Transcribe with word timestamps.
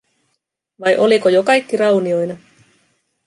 Vai 0.85 0.93
oliko 1.03 1.29
jo 1.35 1.43
kaikki 1.49 1.77
raunioina? 1.83 2.37